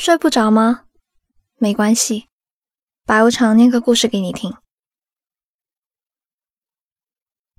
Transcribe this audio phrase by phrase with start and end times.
[0.00, 0.86] 睡不着吗？
[1.58, 2.30] 没关系，
[3.04, 4.56] 白无常念个故事给你听。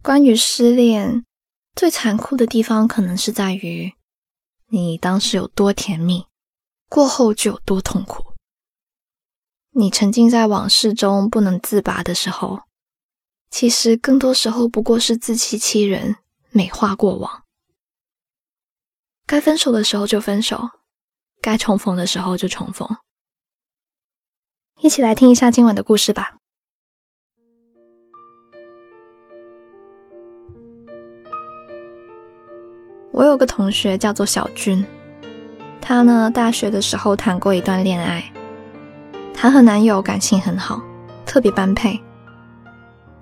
[0.02, 1.24] 关于失恋，
[1.76, 3.94] 最残酷的地方可能是在于，
[4.70, 6.26] 你当时有多甜蜜，
[6.90, 8.34] 过后就有多痛苦。
[9.76, 12.64] 你沉浸在往事中不能自拔的时候，
[13.52, 16.16] 其实更多时候不过是自欺欺人，
[16.50, 17.44] 美化过往。
[19.28, 20.81] 该分手的时候就分手。
[21.42, 22.88] 该重逢的时候就重逢，
[24.80, 26.38] 一起来听一下今晚的故事吧。
[33.12, 34.86] 我有个同学叫做小军，
[35.82, 38.32] 她呢大学的时候谈过一段恋爱，
[39.34, 40.80] 她和男友感情很好，
[41.26, 42.00] 特别般配。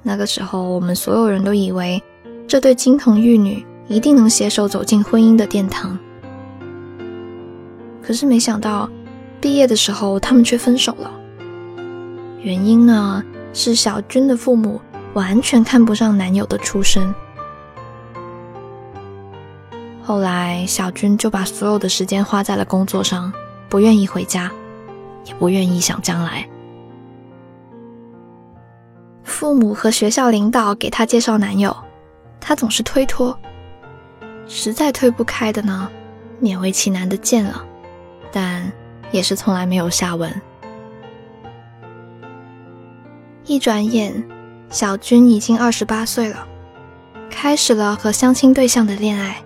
[0.04, 2.04] 那个时候，我们所有人都以为
[2.50, 5.98] 这对金童玉女一定能携手走进婚姻的殿堂。
[8.10, 8.90] 可是没想到，
[9.40, 11.12] 毕业的时候他们却分手了。
[12.42, 14.82] 原因呢是小军的父母
[15.14, 17.14] 完全看不上男友的出身。
[20.02, 23.32] 后来小军就把所有的时间花在了工作上，
[23.70, 24.50] 不愿意回家，
[25.26, 26.50] 也不愿意想将来。
[29.24, 31.78] 父母和学校领导给他介绍男友，
[32.40, 33.38] 他总是推脱。
[34.48, 35.88] 实在推不开的呢，
[36.42, 37.68] 勉为其难的见了。
[38.32, 38.72] 但
[39.12, 40.34] 也是从来没有下文。
[43.46, 44.14] 一转眼，
[44.70, 46.48] 小军已经二十八岁了，
[47.30, 49.42] 开始了和相亲对象的恋爱。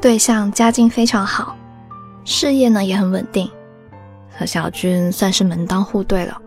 [0.00, 1.56] 对象家境非常好，
[2.24, 3.50] 事业呢也很稳定，
[4.36, 6.40] 和小军算是门当户对了。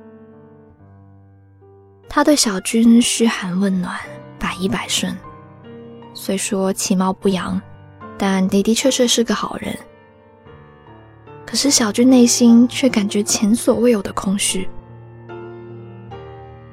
[2.10, 3.98] 他对小军嘘寒问暖，
[4.38, 5.16] 百依百顺。
[6.14, 7.62] 虽说其貌不扬，
[8.18, 9.74] 但的的确确是个好人。
[11.52, 14.70] 可是小军内心却感觉前所未有的空虚。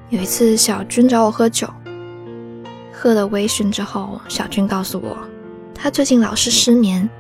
[0.08, 1.68] 有一次，小军找我喝酒，
[2.92, 5.18] 喝了微醺之后，小军告诉我，
[5.74, 7.10] 他最近老是失眠，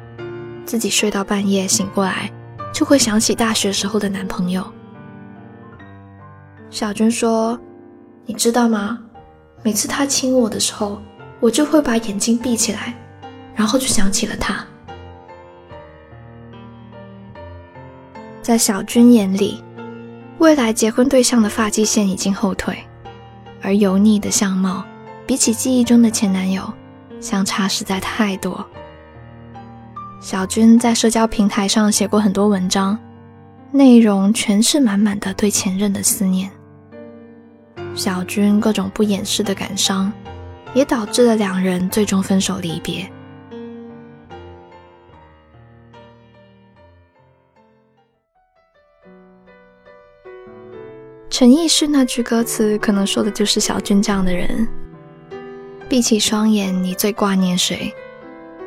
[0.64, 2.30] 自己睡到半夜醒过来，
[2.72, 4.64] 就会想起大学时候的男朋友。
[6.70, 7.58] 小军说
[8.24, 9.00] ：“你知道吗？
[9.64, 11.02] 每次他亲我的时候，
[11.40, 12.94] 我就会把眼睛闭起来，
[13.56, 14.64] 然后就想起了他。”
[18.48, 19.62] 在小军眼里，
[20.38, 22.82] 未来结婚对象的发际线已经后退，
[23.60, 24.82] 而油腻的相貌
[25.26, 26.62] 比起记忆中的前男友
[27.20, 28.66] 相差实在太多。
[30.18, 32.98] 小军在社交平台上写过很多文章，
[33.70, 36.50] 内容全是满满的对前任的思念。
[37.94, 40.10] 小军各种不掩饰的感伤，
[40.72, 43.06] 也导致了两人最终分手离别。
[51.38, 54.66] 陈奕迅那句歌词，可能说的就是小军这样的人。
[55.88, 57.94] 闭起双眼，你最挂念谁？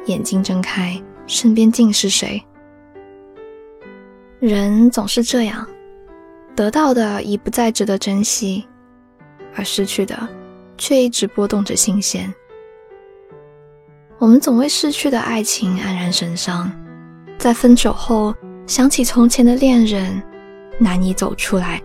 [0.06, 2.42] 眼睛睁开，身边尽是谁？
[4.40, 5.68] 人总是这样，
[6.56, 8.66] 得到的已不再值得珍惜，
[9.54, 10.18] 而失去的
[10.78, 12.34] 却一直波动着心弦。
[14.18, 16.72] 我们总为失去的爱情黯然神伤，
[17.38, 18.34] 在分手后
[18.66, 20.24] 想起从前的恋人，
[20.80, 21.84] 难以走出来。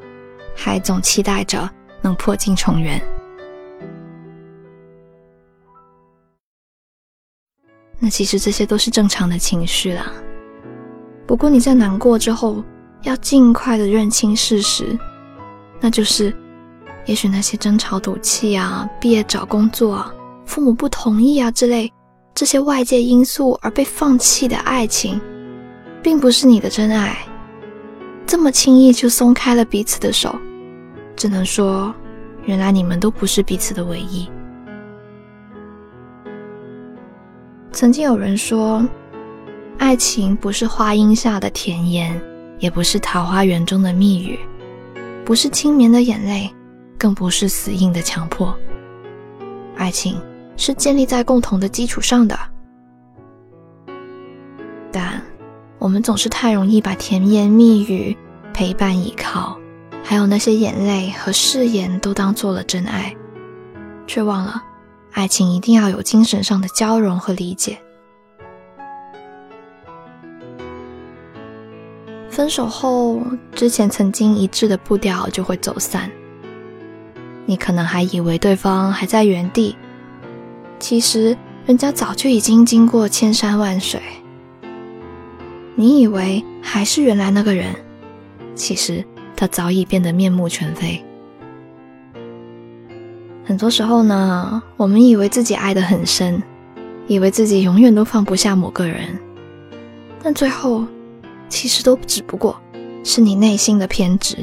[0.56, 1.68] 还总期待着
[2.00, 3.00] 能破镜重圆，
[7.98, 10.10] 那其实这些都是正常的情绪啦。
[11.26, 12.64] 不过你在难过之后，
[13.02, 14.98] 要尽快的认清事实，
[15.80, 16.34] 那就是，
[17.04, 20.12] 也许那些争吵赌气啊、毕业找工作啊、
[20.44, 21.92] 父母不同意啊之类
[22.34, 25.20] 这些外界因素而被放弃的爱情，
[26.02, 27.16] 并不是你的真爱。
[28.26, 30.34] 这么轻易就松开了彼此的手，
[31.16, 31.94] 只能说，
[32.44, 34.28] 原来你们都不是彼此的唯一。
[37.72, 38.86] 曾经有人说，
[39.78, 42.20] 爱情不是花荫下的甜言，
[42.58, 44.38] 也不是桃花源中的蜜语，
[45.24, 46.48] 不是轻绵的眼泪，
[46.98, 48.56] 更不是死硬的强迫。
[49.76, 50.20] 爱情
[50.56, 52.38] 是建立在共同的基础上的，
[54.92, 55.20] 但。
[55.78, 58.16] 我们总是太容易把甜言蜜语、
[58.52, 59.56] 陪伴依靠，
[60.08, 63.12] 还有那些眼泪和誓言都当做了真爱，
[64.06, 64.62] 却忘了，
[65.10, 67.76] 爱情一定要有精神上的交融和理解。
[72.30, 73.20] 分手后，
[73.52, 76.08] 之前曾经一致的步调就会走散。
[77.44, 79.74] 你可能还以为对方还在原地，
[80.78, 81.36] 其实
[81.66, 84.00] 人家早就已经经过千山万水。
[85.74, 87.74] 你以为还是原来那个人，
[88.54, 89.04] 其实
[89.36, 91.04] 他早已变得面目全非。
[93.44, 96.42] 很多时候呢，我们以为自己爱得很深，
[97.06, 99.16] 以为自己永远都放不下某个人，
[100.20, 100.84] 但最后，
[101.48, 102.60] 其实都只不过
[103.04, 104.38] 是你内心的偏执。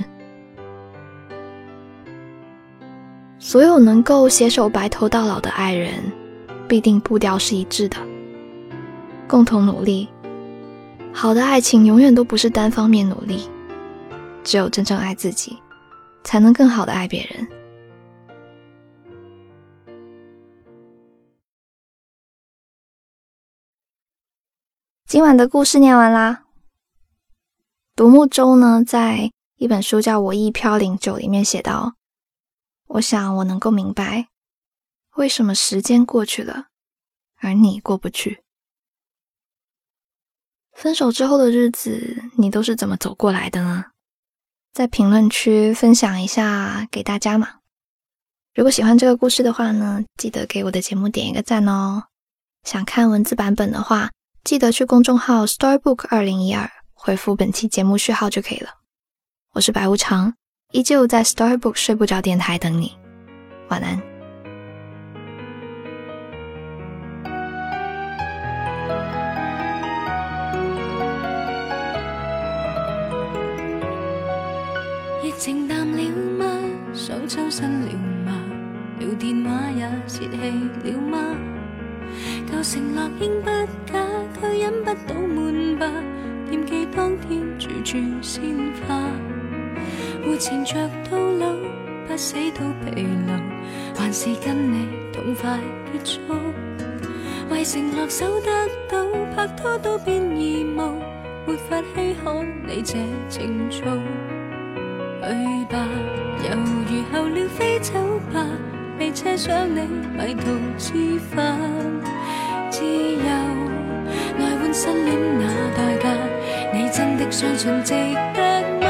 [3.40, 5.96] 所有能够携手白头到老的爱人，
[6.66, 7.98] 必定步调是一致的，
[9.28, 10.08] 共同努力。
[11.12, 13.50] 好的爱情永远都不是单方面努力，
[14.44, 15.58] 只有真正爱自己，
[16.24, 17.48] 才能更好的爱别人。
[25.08, 26.44] 今晚的故事念完啦。
[27.96, 31.96] 独木舟呢，在一本书叫《我亦飘零九》里面写道
[32.98, 34.30] ：“我想我能够明白，
[35.16, 36.70] 为什么时间过去了，
[37.36, 38.44] 而你过不去。
[40.72, 43.93] 分手之后的日子，你都是怎么走过来的呢？
[44.74, 47.48] 在评论区分享一下给大家嘛。
[48.56, 52.04] 如果喜欢这个故事的话呢，记得给我的节目点一个赞哦。
[52.64, 54.10] 想看文字版本的话。”
[54.44, 58.72] 记得去公众号 Storybook 二零一二回复本期节目序号就可以了。
[59.54, 60.34] 我是白无常，
[60.74, 62.92] 依旧在 Storybook 睡不着电台等你。
[63.70, 64.13] 晚安。
[75.44, 76.02] 情淡了
[76.40, 76.46] 吗？
[76.94, 77.92] 想抽身了
[78.26, 78.32] 吗？
[78.98, 81.36] 聊电话也泄气了吗？
[82.50, 83.50] 旧承诺应不
[83.92, 84.00] 假。
[84.40, 85.86] 却忍不到闷吧，
[86.50, 88.42] 惦记当天住住鲜
[88.88, 89.04] 花，
[90.26, 90.76] 活缠着
[91.12, 91.54] 到老，
[92.08, 93.38] 不死都疲劳，
[94.02, 95.60] 还是跟你痛快
[95.92, 96.22] 结束。
[97.50, 99.06] 为承诺守得到，
[99.36, 101.02] 拍拖都变义务，
[101.46, 102.98] 没法稀罕你这
[103.28, 103.82] 情操。
[105.24, 105.88] 去吧，
[106.44, 106.50] 犹
[106.90, 107.94] 如候鸟飞走
[108.34, 108.46] 吧，
[109.00, 109.80] 未奢想你
[110.18, 110.44] 迷途
[110.78, 111.58] 知返，
[112.70, 113.24] 自由。
[114.38, 115.46] 来换失恋那
[115.78, 116.10] 代价，
[116.74, 117.94] 你真的相信值
[118.34, 118.86] 得吗？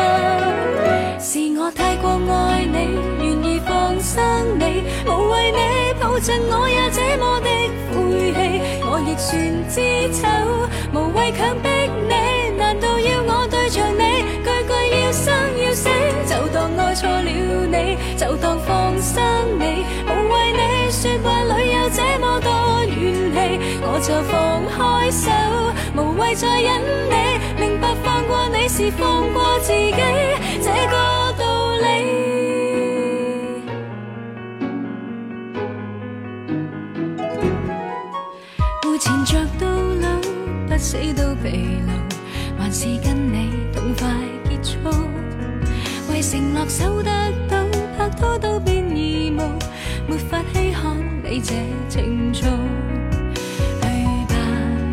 [1.19, 2.77] 是我太过爱你，
[3.23, 4.23] 愿意放生
[4.57, 7.49] 你，无谓你抱着我也这么的
[7.93, 8.37] 晦气，
[8.81, 9.29] 我亦算
[9.69, 9.75] 知
[10.11, 10.27] 丑，
[10.97, 11.69] 无谓强迫
[12.09, 12.13] 你，
[12.57, 14.12] 难道要我对着你
[15.13, 15.33] 生
[15.63, 15.89] 要死？
[16.25, 19.23] 就当爱错了你，就当放生
[19.59, 22.49] 你，无谓你说话里有这么多
[22.85, 23.37] 怨气，
[23.81, 25.29] 我就放开手，
[25.95, 27.15] 无谓再忍你，
[27.61, 29.91] 明白放过你是放过自己
[46.33, 47.11] 承诺守得
[47.47, 47.63] 到，
[47.95, 49.41] 拍拖都变义务，
[50.07, 51.53] 没法稀罕你这
[51.87, 52.49] 情操。
[53.83, 53.87] 去
[54.33, 54.35] 吧，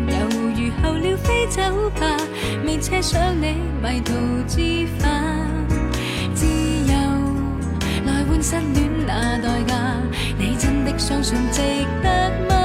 [0.07, 1.59] 犹豫候了飞走
[1.99, 2.15] 吧，
[2.63, 4.13] 未奢想你迷途
[4.47, 5.35] 知返。
[6.35, 6.93] 自由
[8.05, 9.97] 来换失恋那代价，
[10.37, 11.59] 你真的相信值
[12.03, 12.60] 得吗？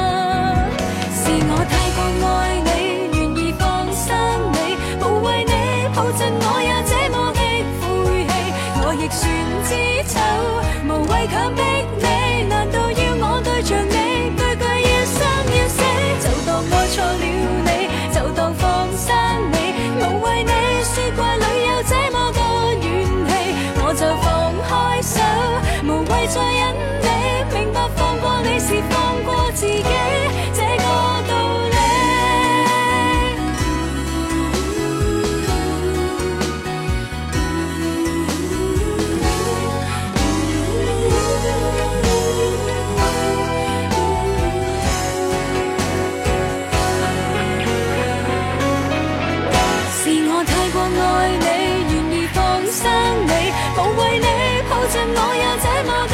[54.87, 56.07] 你抱着我也这么。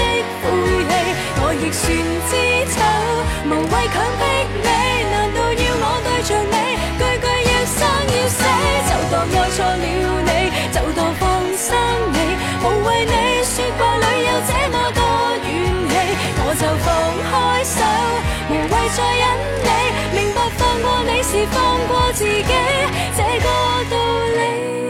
[1.52, 2.32] 亦算知
[2.72, 2.80] 丑，
[3.44, 4.20] 无谓强迫
[4.64, 4.68] 你，
[5.12, 6.56] 难道要我对着你
[6.98, 8.40] 句句要生要死？
[8.88, 10.26] 就当爱错了你，
[10.72, 11.22] 就当放
[11.54, 11.68] 生
[12.10, 12.16] 你，
[12.64, 13.14] 无谓你
[13.44, 15.00] 说话里有这么多
[15.44, 15.46] 怨
[15.90, 15.92] 气，
[16.40, 16.88] 我就放
[17.28, 17.30] 开
[17.62, 17.76] 手，
[18.48, 19.22] 无谓再忍
[19.62, 19.68] 你，
[20.18, 22.42] 明白放过你是放过自己
[23.14, 23.46] 这个
[23.90, 23.94] 道
[24.38, 24.81] 理。